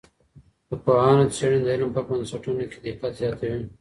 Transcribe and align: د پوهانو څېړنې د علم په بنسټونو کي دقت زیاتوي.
د 0.69 0.71
پوهانو 0.83 1.31
څېړنې 1.35 1.61
د 1.63 1.67
علم 1.73 1.89
په 1.95 2.01
بنسټونو 2.07 2.63
کي 2.71 2.77
دقت 2.85 3.11
زیاتوي. 3.21 3.63